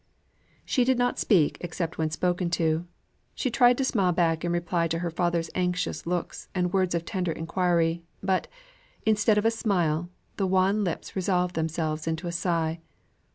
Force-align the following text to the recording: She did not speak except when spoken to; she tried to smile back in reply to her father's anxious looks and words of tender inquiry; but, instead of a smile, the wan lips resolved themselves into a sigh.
She 0.65 0.83
did 0.83 0.97
not 0.97 1.19
speak 1.19 1.59
except 1.61 1.99
when 1.99 2.09
spoken 2.09 2.49
to; 2.57 2.87
she 3.35 3.51
tried 3.51 3.77
to 3.77 3.85
smile 3.85 4.11
back 4.11 4.43
in 4.43 4.51
reply 4.51 4.87
to 4.87 4.97
her 4.97 5.11
father's 5.11 5.51
anxious 5.53 6.07
looks 6.07 6.49
and 6.55 6.73
words 6.73 6.95
of 6.95 7.05
tender 7.05 7.31
inquiry; 7.31 8.01
but, 8.23 8.47
instead 9.05 9.37
of 9.37 9.45
a 9.45 9.51
smile, 9.51 10.09
the 10.37 10.47
wan 10.47 10.83
lips 10.83 11.15
resolved 11.15 11.53
themselves 11.53 12.07
into 12.07 12.25
a 12.25 12.31
sigh. 12.31 12.79